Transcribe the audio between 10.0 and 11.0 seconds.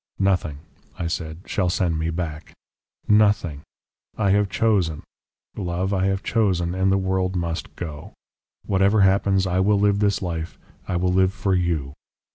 life I